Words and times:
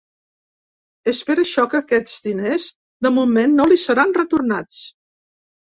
És 1.13 1.19
per 1.27 1.35
això 1.43 1.65
que 1.75 1.81
aquests 1.81 2.17
diners, 2.31 2.67
de 3.09 3.15
moment, 3.21 3.57
no 3.61 3.71
li 3.75 3.81
seran 3.87 4.19
retornats. 4.21 4.85